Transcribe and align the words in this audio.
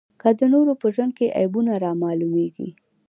که 0.21 0.29
د 0.39 0.41
نورو 0.53 0.73
په 0.81 0.87
ژوند 0.95 1.11
کې 1.17 1.33
عیبونه 1.39 1.73
رامعلومېږي. 1.83 2.69